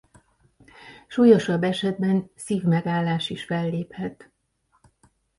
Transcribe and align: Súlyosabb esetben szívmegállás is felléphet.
Súlyosabb 1.07 1.63
esetben 1.63 2.31
szívmegállás 2.35 3.29
is 3.29 3.43
felléphet. 3.45 4.29